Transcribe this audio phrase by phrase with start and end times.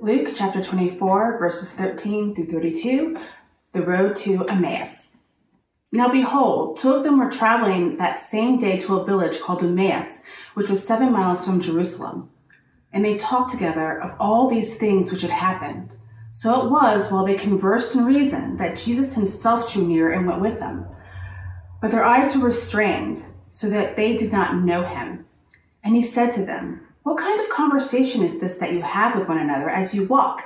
[0.00, 3.18] Luke chapter 24, verses 13 through 32,
[3.72, 5.16] the road to Emmaus.
[5.90, 10.22] Now behold, two of them were traveling that same day to a village called Emmaus,
[10.54, 12.30] which was seven miles from Jerusalem.
[12.92, 15.96] And they talked together of all these things which had happened.
[16.30, 20.40] So it was, while they conversed and reasoned, that Jesus himself drew near and went
[20.40, 20.86] with them.
[21.82, 25.26] But their eyes were restrained, so that they did not know him.
[25.82, 29.28] And he said to them, What kind of conversation is this that you have with
[29.28, 30.44] one another as you walk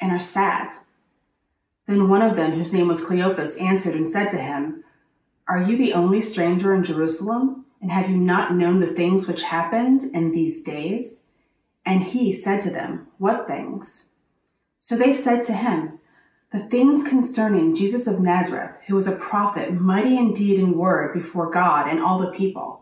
[0.00, 0.70] and are sad?
[1.88, 4.84] Then one of them, whose name was Cleopas, answered and said to him,
[5.48, 7.66] Are you the only stranger in Jerusalem?
[7.80, 11.24] And have you not known the things which happened in these days?
[11.84, 14.10] And he said to them, What things?
[14.78, 15.98] So they said to him,
[16.52, 21.50] The things concerning Jesus of Nazareth, who was a prophet, mighty indeed in word before
[21.50, 22.81] God and all the people,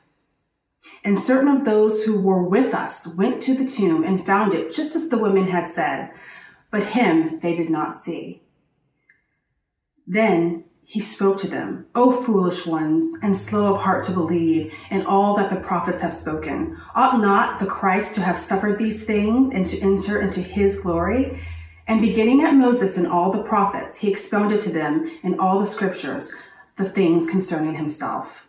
[1.03, 4.73] And certain of those who were with us went to the tomb and found it
[4.73, 6.11] just as the women had said,
[6.69, 8.41] but him they did not see.
[10.07, 15.05] Then he spoke to them, O foolish ones, and slow of heart to believe in
[15.05, 16.77] all that the prophets have spoken.
[16.95, 21.39] Ought not the Christ to have suffered these things and to enter into his glory?
[21.87, 25.65] And beginning at Moses and all the prophets, he expounded to them in all the
[25.65, 26.35] scriptures
[26.75, 28.47] the things concerning himself.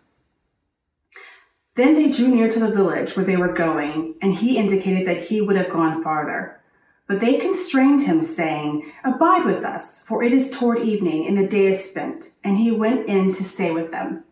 [1.74, 5.22] Then they drew near to the village where they were going, and he indicated that
[5.22, 6.60] he would have gone farther.
[7.06, 11.46] But they constrained him, saying, Abide with us, for it is toward evening, and the
[11.46, 12.34] day is spent.
[12.44, 14.24] And he went in to stay with them.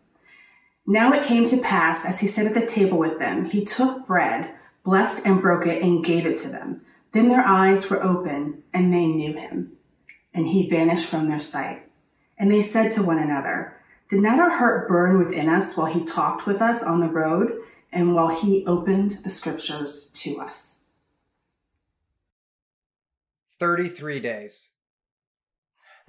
[0.85, 4.05] Now it came to pass, as he sat at the table with them, he took
[4.05, 4.53] bread,
[4.83, 6.81] blessed and broke it, and gave it to them.
[7.11, 9.73] Then their eyes were open, and they knew him.
[10.33, 11.83] And he vanished from their sight.
[12.37, 13.77] And they said to one another,
[14.11, 17.61] Did not our heart burn within us while he talked with us on the road,
[17.93, 20.87] and while he opened the scriptures to us?
[23.57, 24.71] 33 days.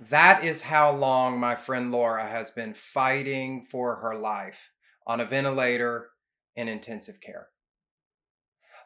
[0.00, 4.72] That is how long my friend Laura has been fighting for her life
[5.06, 6.08] on a ventilator
[6.56, 7.50] in intensive care.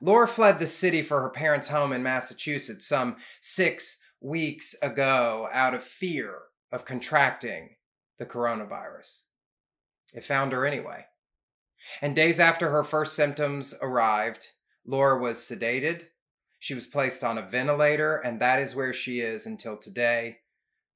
[0.02, 5.72] Laura fled the city for her parents' home in Massachusetts some six weeks ago out
[5.72, 6.38] of fear
[6.70, 7.76] of contracting
[8.18, 9.24] the coronavirus.
[10.12, 11.06] It found her anyway.
[12.00, 14.52] And days after her first symptoms arrived,
[14.84, 16.08] Laura was sedated
[16.58, 20.38] she was placed on a ventilator, and that is where she is until today,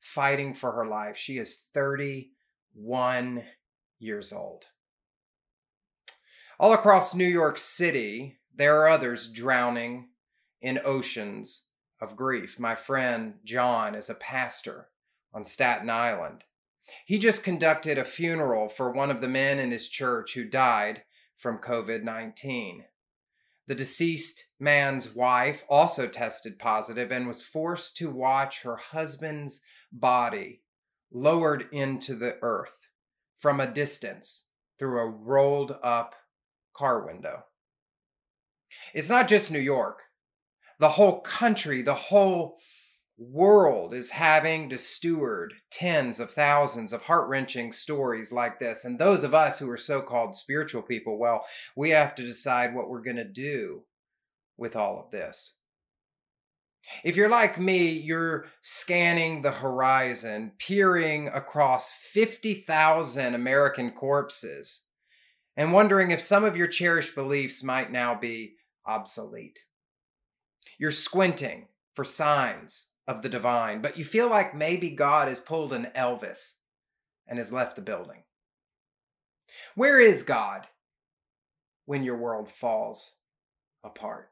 [0.01, 1.17] fighting for her life.
[1.17, 3.45] She is 31
[3.99, 4.67] years old.
[6.59, 10.09] All across New York City, there are others drowning
[10.61, 11.69] in oceans
[12.01, 12.59] of grief.
[12.59, 14.89] My friend John is a pastor
[15.33, 16.45] on Staten Island.
[17.07, 21.03] He just conducted a funeral for one of the men in his church who died
[21.37, 22.85] from COVID 19.
[23.67, 30.63] The deceased man's wife also tested positive and was forced to watch her husband's body
[31.13, 32.89] lowered into the earth
[33.39, 34.49] from a distance
[34.79, 36.15] through a rolled up
[36.75, 37.45] car window.
[38.95, 40.03] It's not just New York.
[40.79, 42.59] The whole country, the whole
[43.21, 48.85] world is having to steward tens of thousands of heart wrenching stories like this.
[48.85, 51.45] And those of us who are so called spiritual people, well,
[51.77, 53.83] we have to decide what we're going to do
[54.57, 55.59] with all of this.
[57.05, 64.89] If you're like me, you're scanning the horizon, peering across 50,000 American corpses,
[65.59, 68.55] and wondering if some of your cherished beliefs might now be
[68.87, 69.67] obsolete.
[70.79, 75.73] You're squinting for signs of the divine, but you feel like maybe God has pulled
[75.73, 76.59] an Elvis
[77.27, 78.23] and has left the building.
[79.75, 80.69] Where is God
[81.87, 83.17] when your world falls
[83.83, 84.31] apart?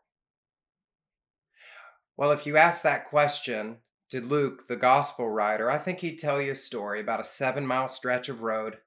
[2.17, 3.79] Well, if you ask that question
[4.11, 7.67] to Luke, the gospel writer, I think he'd tell you a story about a seven
[7.67, 8.79] mile stretch of road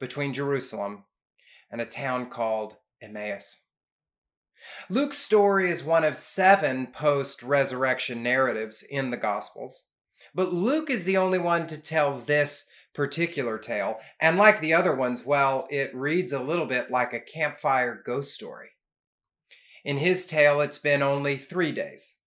[0.00, 1.04] between Jerusalem
[1.70, 3.63] and a town called Emmaus.
[4.88, 9.86] Luke's story is one of seven post resurrection narratives in the Gospels,
[10.34, 13.98] but Luke is the only one to tell this particular tale.
[14.20, 18.32] And like the other ones, well, it reads a little bit like a campfire ghost
[18.32, 18.70] story.
[19.84, 22.20] In his tale, it's been only three days.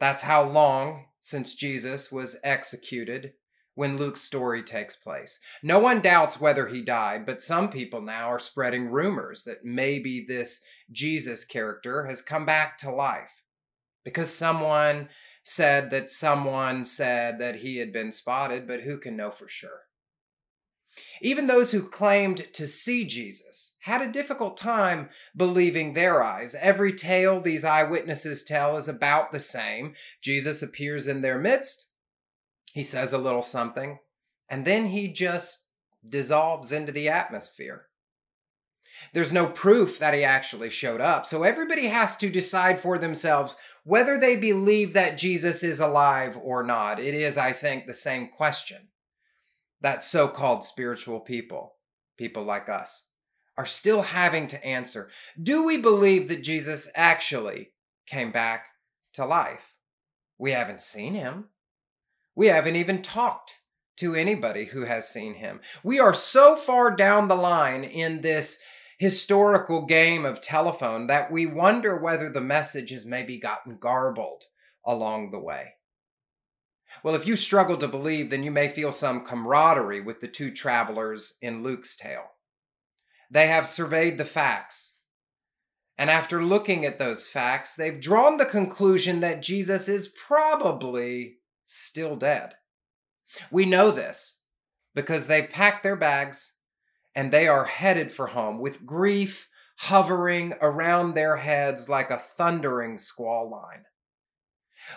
[0.00, 3.34] That's how long since Jesus was executed
[3.74, 5.38] when Luke's story takes place.
[5.62, 10.24] No one doubts whether he died, but some people now are spreading rumors that maybe
[10.26, 13.42] this Jesus character has come back to life
[14.04, 15.08] because someone
[15.42, 19.82] said that someone said that he had been spotted, but who can know for sure?
[21.22, 26.54] Even those who claimed to see Jesus had a difficult time believing their eyes.
[26.60, 29.94] Every tale these eyewitnesses tell is about the same.
[30.20, 31.92] Jesus appears in their midst,
[32.74, 33.98] he says a little something,
[34.48, 35.68] and then he just
[36.04, 37.86] dissolves into the atmosphere.
[39.12, 43.58] There's no proof that he actually showed up, so everybody has to decide for themselves
[43.84, 47.00] whether they believe that Jesus is alive or not.
[47.00, 48.88] It is, I think, the same question
[49.80, 51.74] that so called spiritual people,
[52.18, 53.08] people like us,
[53.56, 55.10] are still having to answer.
[55.40, 57.72] Do we believe that Jesus actually
[58.06, 58.66] came back
[59.14, 59.74] to life?
[60.38, 61.46] We haven't seen him.
[62.34, 63.54] We haven't even talked
[63.98, 65.60] to anybody who has seen him.
[65.82, 68.62] We are so far down the line in this
[69.00, 74.44] historical game of telephone that we wonder whether the message has maybe gotten garbled
[74.84, 75.72] along the way.
[77.02, 80.50] Well, if you struggle to believe, then you may feel some camaraderie with the two
[80.50, 82.32] travelers in Luke's tale.
[83.30, 84.98] They have surveyed the facts.
[85.96, 92.16] And after looking at those facts, they've drawn the conclusion that Jesus is probably still
[92.16, 92.56] dead.
[93.50, 94.42] We know this
[94.94, 96.58] because they've packed their bags
[97.14, 99.48] and they are headed for home with grief
[99.84, 103.84] hovering around their heads like a thundering squall line.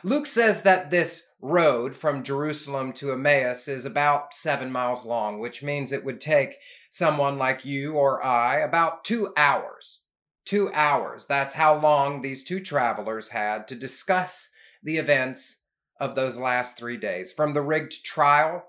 [0.03, 5.63] Luke says that this road from Jerusalem to Emmaus is about seven miles long, which
[5.63, 6.55] means it would take
[6.89, 10.03] someone like you or I about two hours.
[10.45, 11.25] Two hours.
[11.27, 14.51] That's how long these two travelers had to discuss
[14.81, 15.65] the events
[15.99, 18.65] of those last three days, from the rigged trial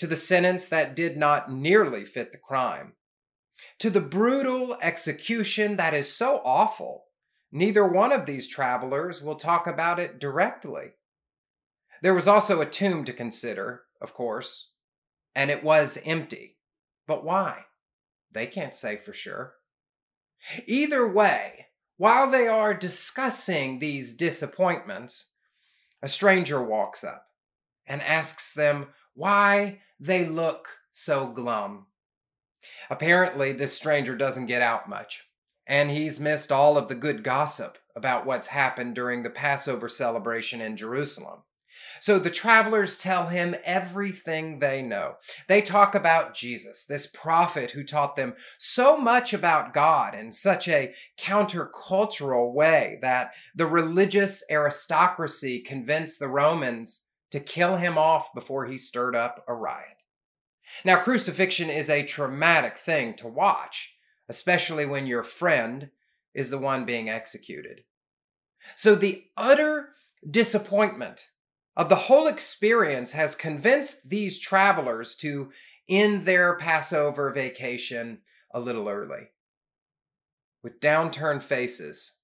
[0.00, 2.94] to the sentence that did not nearly fit the crime,
[3.78, 7.04] to the brutal execution that is so awful
[7.52, 10.92] Neither one of these travelers will talk about it directly.
[12.02, 14.72] There was also a tomb to consider, of course,
[15.34, 16.58] and it was empty.
[17.06, 17.64] But why?
[18.30, 19.54] They can't say for sure.
[20.66, 21.66] Either way,
[21.96, 25.32] while they are discussing these disappointments,
[26.00, 27.26] a stranger walks up
[27.86, 31.86] and asks them why they look so glum.
[32.88, 35.30] Apparently, this stranger doesn't get out much
[35.70, 40.60] and he's missed all of the good gossip about what's happened during the Passover celebration
[40.60, 41.44] in Jerusalem.
[42.00, 45.16] So the travelers tell him everything they know.
[45.48, 50.66] They talk about Jesus, this prophet who taught them so much about God in such
[50.66, 58.66] a countercultural way that the religious aristocracy convinced the Romans to kill him off before
[58.66, 60.02] he stirred up a riot.
[60.84, 63.96] Now, crucifixion is a traumatic thing to watch
[64.30, 65.90] especially when your friend
[66.34, 67.82] is the one being executed.
[68.76, 69.88] So the utter
[70.30, 71.30] disappointment
[71.76, 75.50] of the whole experience has convinced these travelers to
[75.88, 78.20] end their Passover vacation
[78.54, 79.30] a little early.
[80.62, 82.20] With downturned faces,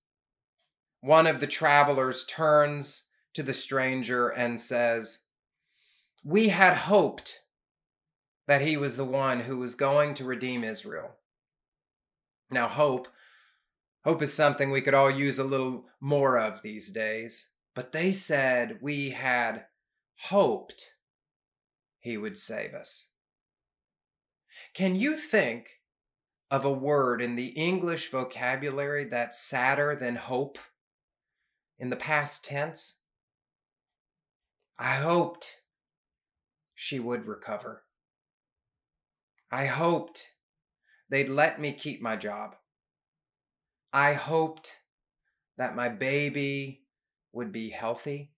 [1.00, 3.05] one of the travelers turns
[3.36, 5.24] to the stranger and says,
[6.24, 7.42] We had hoped
[8.48, 11.10] that he was the one who was going to redeem Israel.
[12.50, 13.08] Now, hope,
[14.04, 17.52] hope is something we could all use a little more of these days.
[17.74, 19.66] But they said we had
[20.16, 20.92] hoped
[21.98, 23.08] he would save us.
[24.72, 25.68] Can you think
[26.50, 30.58] of a word in the English vocabulary that's sadder than hope
[31.78, 33.00] in the past tense?
[34.78, 35.56] I hoped
[36.74, 37.84] she would recover.
[39.50, 40.32] I hoped
[41.08, 42.56] they'd let me keep my job.
[43.92, 44.80] I hoped
[45.56, 46.82] that my baby
[47.32, 48.32] would be healthy.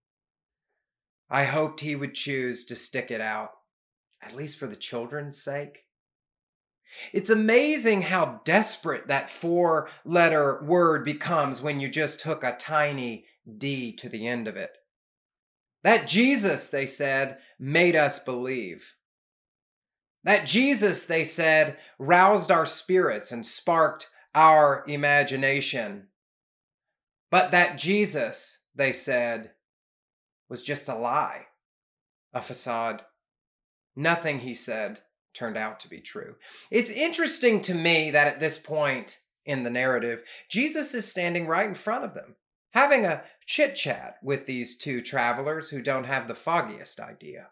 [1.28, 3.50] I hoped he would choose to stick it out,
[4.22, 5.86] at least for the children's sake.
[7.12, 13.26] It's amazing how desperate that four letter word becomes when you just hook a tiny
[13.58, 14.77] D to the end of it.
[15.88, 18.94] That Jesus, they said, made us believe.
[20.22, 26.08] That Jesus, they said, roused our spirits and sparked our imagination.
[27.30, 29.52] But that Jesus, they said,
[30.50, 31.46] was just a lie,
[32.34, 33.00] a facade.
[33.96, 35.00] Nothing he said
[35.32, 36.34] turned out to be true.
[36.70, 41.66] It's interesting to me that at this point in the narrative, Jesus is standing right
[41.66, 42.36] in front of them,
[42.74, 47.48] having a chit chat with these two travelers who don't have the foggiest idea.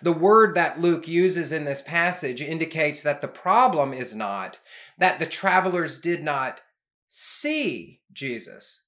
[0.00, 4.60] The word that Luke uses in this passage indicates that the problem is not
[4.96, 6.62] that the travelers did not
[7.06, 8.84] see Jesus.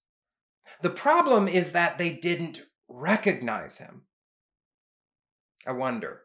[0.80, 4.04] The problem is that they didn't recognize him.
[5.66, 6.23] I wonder.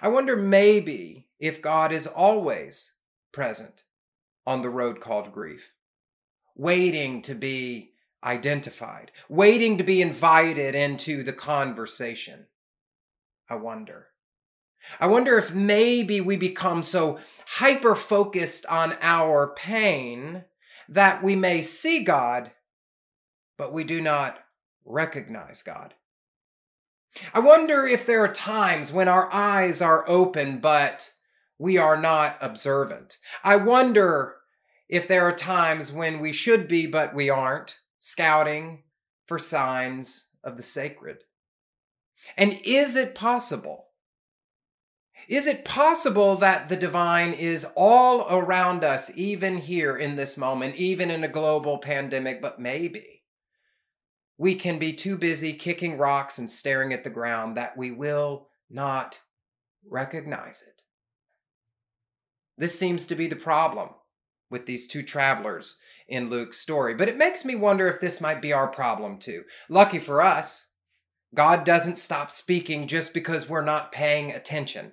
[0.00, 2.94] I wonder maybe if God is always
[3.30, 3.82] present
[4.46, 5.70] on the road called grief,
[6.56, 12.46] waiting to be identified, waiting to be invited into the conversation.
[13.48, 14.08] I wonder.
[15.00, 20.44] I wonder if maybe we become so hyper focused on our pain
[20.88, 22.52] that we may see God,
[23.56, 24.38] but we do not
[24.84, 25.94] recognize God.
[27.34, 31.12] I wonder if there are times when our eyes are open, but
[31.58, 33.18] we are not observant.
[33.42, 34.36] I wonder
[34.88, 38.84] if there are times when we should be, but we aren't, scouting
[39.26, 41.24] for signs of the sacred.
[42.36, 43.86] And is it possible?
[45.28, 50.76] Is it possible that the divine is all around us, even here in this moment,
[50.76, 52.40] even in a global pandemic?
[52.40, 53.24] But maybe
[54.38, 58.48] we can be too busy kicking rocks and staring at the ground that we will
[58.70, 59.20] not
[59.86, 60.82] recognize it.
[62.56, 63.90] This seems to be the problem
[64.50, 65.78] with these two travelers
[66.08, 69.44] in Luke's story, but it makes me wonder if this might be our problem too.
[69.68, 70.68] Lucky for us,
[71.34, 74.92] God doesn't stop speaking just because we're not paying attention.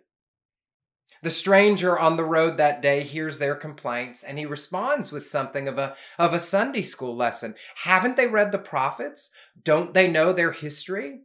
[1.23, 5.67] The stranger on the road that day hears their complaints and he responds with something
[5.67, 7.55] of a, of a Sunday school lesson.
[7.83, 9.31] Haven't they read the prophets?
[9.63, 11.21] Don't they know their history?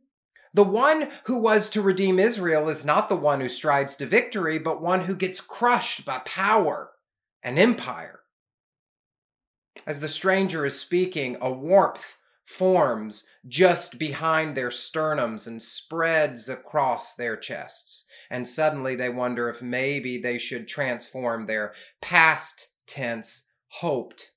[0.54, 4.58] The one who was to redeem Israel is not the one who strides to victory,
[4.58, 6.92] but one who gets crushed by power
[7.42, 8.19] and empire.
[9.86, 17.14] As the stranger is speaking, a warmth forms just behind their sternums and spreads across
[17.14, 18.06] their chests.
[18.28, 24.32] And suddenly they wonder if maybe they should transform their past tense hoped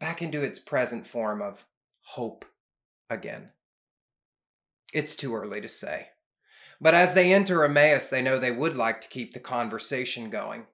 [0.00, 1.64] back into its present form of
[2.00, 2.44] hope
[3.08, 3.50] again.
[4.92, 6.08] It's too early to say.
[6.80, 10.66] But as they enter Emmaus, they know they would like to keep the conversation going.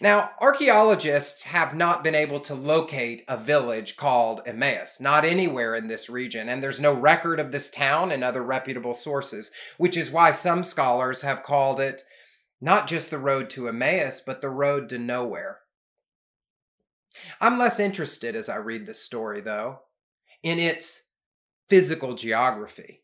[0.00, 5.88] Now, archaeologists have not been able to locate a village called Emmaus, not anywhere in
[5.88, 10.10] this region, and there's no record of this town in other reputable sources, which is
[10.10, 12.02] why some scholars have called it
[12.60, 15.58] not just the road to Emmaus, but the road to nowhere.
[17.40, 19.80] I'm less interested as I read this story, though,
[20.42, 21.10] in its
[21.68, 23.02] physical geography.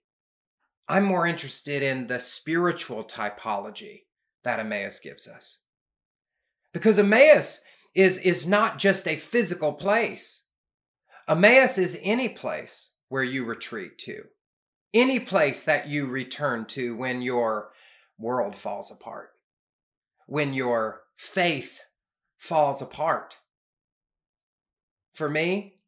[0.87, 4.03] I'm more interested in the spiritual typology
[4.45, 5.59] that Emmaus gives us.
[6.73, 10.45] Because Emmaus is, is not just a physical place.
[11.29, 14.25] Emmaus is any place where you retreat to,
[14.95, 17.71] any place that you return to when your
[18.19, 19.31] world falls apart,
[20.27, 21.81] when your faith
[22.37, 23.39] falls apart.
[25.13, 25.81] For me,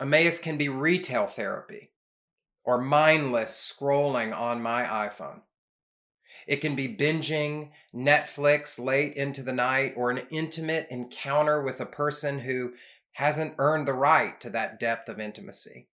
[0.00, 1.92] Emmaus can be retail therapy
[2.64, 5.42] or mindless scrolling on my iPhone.
[6.46, 11.86] It can be binging Netflix late into the night or an intimate encounter with a
[11.86, 12.72] person who
[13.12, 15.88] hasn't earned the right to that depth of intimacy.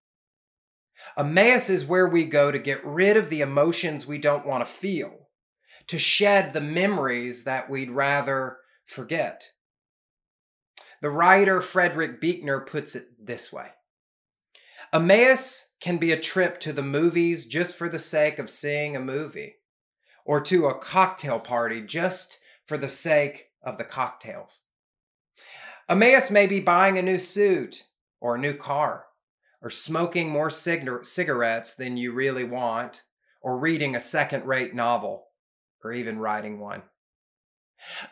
[1.18, 4.72] Emmaus is where we go to get rid of the emotions we don't want to
[4.72, 5.30] feel,
[5.88, 9.52] to shed the memories that we'd rather forget.
[11.02, 13.70] The writer Frederick Buechner puts it this way
[14.94, 19.00] Emmaus can be a trip to the movies just for the sake of seeing a
[19.00, 19.56] movie
[20.26, 24.66] or to a cocktail party just for the sake of the cocktails.
[25.90, 27.86] Emmaus may be buying a new suit
[28.20, 29.06] or a new car,
[29.62, 33.04] or smoking more cig- cigarettes than you really want,
[33.42, 35.28] or reading a second rate novel,
[35.84, 36.84] or even writing one.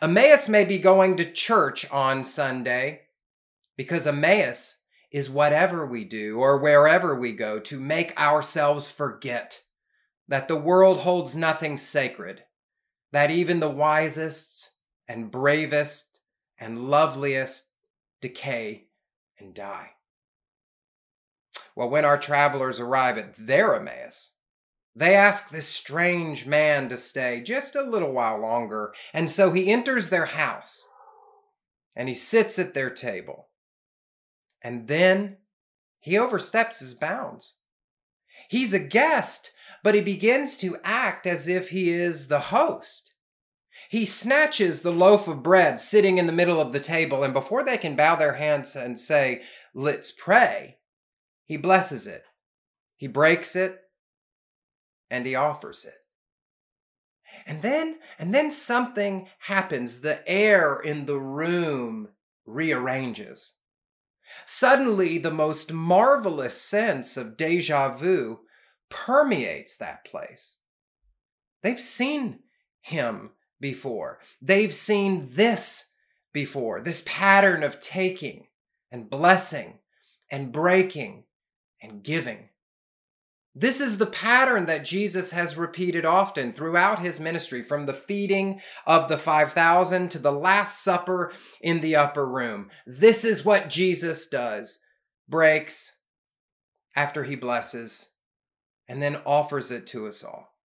[0.02, 3.02] Emmaus may be going to church on Sunday
[3.76, 9.62] because Emmaus is whatever we do or wherever we go to make ourselves forget
[10.30, 12.44] that the world holds nothing sacred,
[13.10, 16.20] that even the wisest and bravest
[16.56, 17.72] and loveliest
[18.20, 18.86] decay
[19.40, 19.90] and die.
[21.74, 24.36] Well, when our travelers arrive at their Emmaus,
[24.94, 29.70] they ask this strange man to stay just a little while longer, and so he
[29.70, 30.86] enters their house
[31.96, 33.48] and he sits at their table.
[34.62, 35.38] And then
[35.98, 37.58] he oversteps his bounds.
[38.48, 43.14] He's a guest, but he begins to act as if he is the host.
[43.88, 47.64] He snatches the loaf of bread sitting in the middle of the table, and before
[47.64, 49.42] they can bow their hands and say,
[49.74, 50.78] Let's pray,
[51.44, 52.24] he blesses it.
[52.96, 53.80] He breaks it
[55.10, 55.94] and he offers it.
[57.46, 60.00] And then, and then something happens.
[60.02, 62.08] The air in the room
[62.46, 63.54] rearranges.
[64.44, 68.40] Suddenly, the most marvelous sense of deja vu
[68.90, 70.58] permeates that place.
[71.62, 72.40] They've seen
[72.82, 73.30] him
[73.60, 74.18] before.
[74.42, 75.94] They've seen this
[76.32, 78.46] before this pattern of taking
[78.90, 79.78] and blessing
[80.30, 81.24] and breaking
[81.82, 82.48] and giving.
[83.54, 88.60] This is the pattern that Jesus has repeated often throughout his ministry, from the feeding
[88.86, 92.70] of the 5,000 to the Last Supper in the upper room.
[92.86, 94.84] This is what Jesus does
[95.28, 95.96] breaks
[96.94, 98.09] after he blesses
[98.90, 100.56] and then offers it to us all.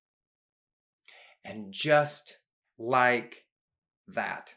[1.45, 2.39] And just
[2.79, 3.45] like
[4.07, 4.55] that,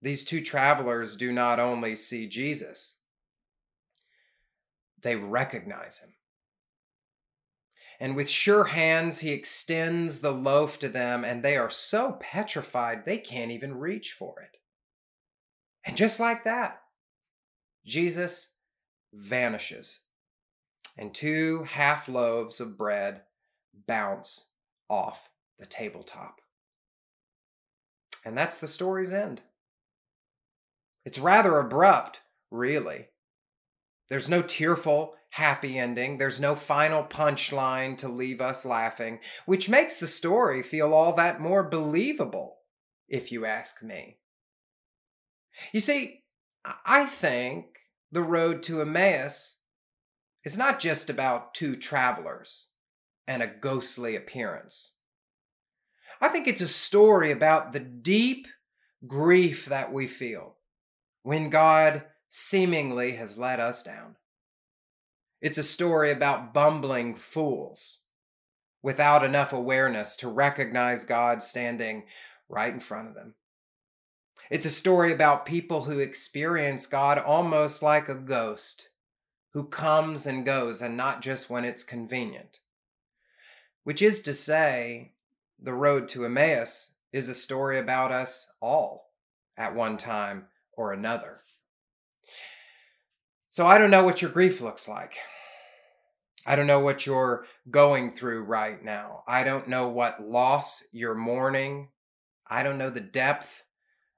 [0.00, 3.02] these two travelers do not only see Jesus,
[5.02, 6.14] they recognize him.
[8.00, 13.04] And with sure hands, he extends the loaf to them, and they are so petrified
[13.04, 14.56] they can't even reach for it.
[15.84, 16.80] And just like that,
[17.84, 18.56] Jesus
[19.12, 20.00] vanishes,
[20.96, 23.22] and two half loaves of bread
[23.86, 24.50] bounce
[24.88, 26.40] off the tabletop.
[28.24, 29.40] And that's the story's end.
[31.04, 33.08] It's rather abrupt, really.
[34.08, 36.18] There's no tearful, happy ending.
[36.18, 41.40] There's no final punchline to leave us laughing, which makes the story feel all that
[41.40, 42.58] more believable,
[43.08, 44.18] if you ask me.
[45.72, 46.22] You see,
[46.64, 47.78] I think
[48.12, 49.61] the road to Emmaus
[50.44, 52.68] is not just about two travelers
[53.26, 54.96] and a ghostly appearance.
[56.20, 58.46] I think it's a story about the deep
[59.06, 60.56] grief that we feel
[61.22, 64.16] when God seemingly has let us down.
[65.40, 68.02] It's a story about bumbling fools
[68.82, 72.04] without enough awareness to recognize God standing
[72.48, 73.34] right in front of them.
[74.50, 78.90] It's a story about people who experience God almost like a ghost
[79.52, 82.60] who comes and goes and not just when it's convenient.
[83.84, 85.12] Which is to say,
[85.58, 89.10] the road to Emmaus is a story about us all
[89.56, 91.38] at one time or another.
[93.50, 95.16] So I don't know what your grief looks like.
[96.46, 99.22] I don't know what you're going through right now.
[99.28, 101.88] I don't know what loss you're mourning.
[102.48, 103.62] I don't know the depth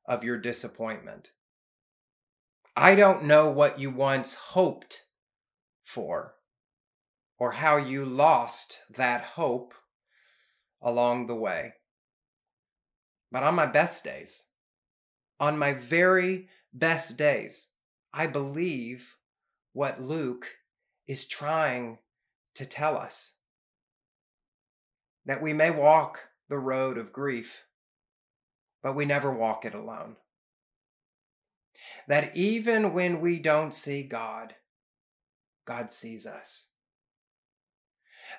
[0.07, 1.33] of your disappointment.
[2.77, 5.04] I don't know what you once hoped
[5.85, 6.35] for
[7.39, 9.75] or how you lost that hope
[10.81, 11.75] along the way.
[13.31, 14.47] But on my best days,
[15.41, 17.73] on my very best days,
[18.13, 19.17] I believe
[19.73, 20.57] what Luke
[21.07, 21.99] is trying
[22.55, 23.37] to tell us.
[25.27, 27.65] That we may walk the road of grief,
[28.83, 30.17] but we never walk it alone.
[32.07, 34.55] That even when we don't see God,
[35.65, 36.69] God sees us.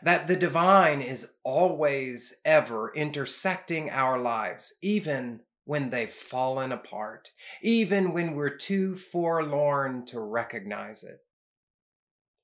[0.03, 8.13] That the divine is always, ever intersecting our lives, even when they've fallen apart, even
[8.13, 11.19] when we're too forlorn to recognize it.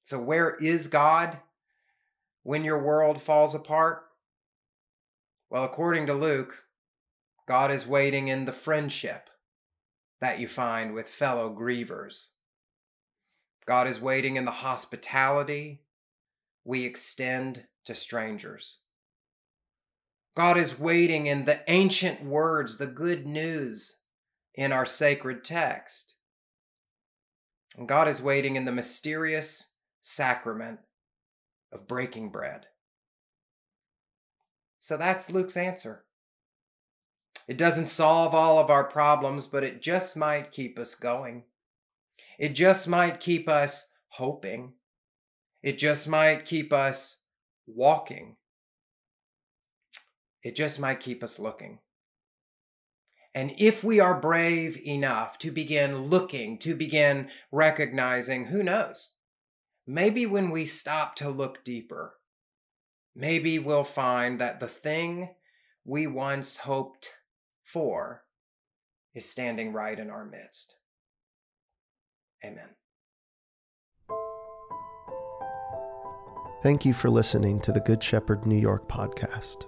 [0.04, 1.40] So, where is God
[2.44, 4.04] when your world falls apart?
[5.50, 6.64] Well, according to Luke,
[7.48, 9.30] God is waiting in the friendship
[10.22, 12.36] that you find with fellow grievers.
[13.66, 15.82] God is waiting in the hospitality
[16.64, 18.82] we extend to strangers.
[20.36, 24.02] God is waiting in the ancient words, the good news
[24.56, 26.16] in our sacred text.
[27.78, 30.80] And God is waiting in the mysterious sacrament
[31.72, 32.68] of breaking bread.
[34.80, 36.06] So that's Luke's answer.
[37.48, 41.44] It doesn't solve all of our problems, but it just might keep us going.
[42.42, 44.74] It just might keep us hoping.
[45.62, 47.22] It just might keep us
[47.68, 48.38] walking.
[50.42, 51.82] It just might keep us looking.
[53.36, 59.14] And if we are brave enough to begin looking, to begin recognizing, who knows?
[59.86, 62.16] Maybe when we stop to look deeper,
[63.16, 65.36] maybe we'll find that the thing
[65.86, 67.12] we once hoped
[67.64, 68.24] for
[69.14, 70.81] is standing right in our midst.
[72.44, 72.70] Amen.
[76.64, 79.66] Thank you for listening to the Good Shepherd New York podcast.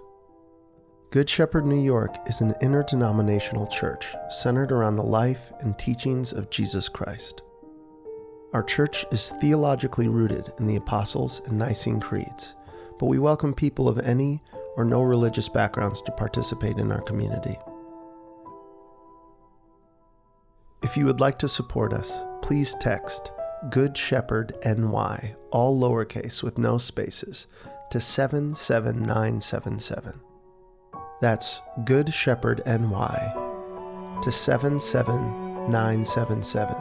[1.10, 6.50] Good Shepherd New York is an interdenominational church centered around the life and teachings of
[6.50, 7.44] Jesus Christ.
[8.54, 12.56] Our church is theologically rooted in the Apostles' and Nicene Creeds,
[13.00, 14.42] but we welcome people of any
[14.76, 17.58] or no religious backgrounds to participate in our community.
[20.84, 23.32] If you would like to support us, please text
[23.70, 27.48] Good Shepherd NY, all lowercase with no spaces,
[27.90, 30.20] to 77977.
[31.22, 36.76] That's Good Shepherd NY to 77977.